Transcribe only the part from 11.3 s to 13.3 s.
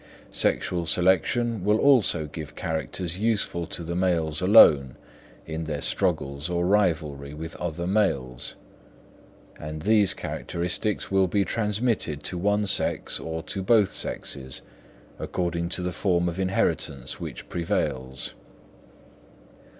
transmitted to one sex